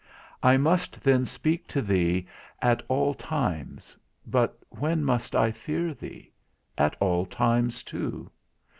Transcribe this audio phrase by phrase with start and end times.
[0.41, 2.25] I must then speak to thee
[2.59, 6.31] at all times, but when must I fear thee?
[6.75, 8.31] At all times too.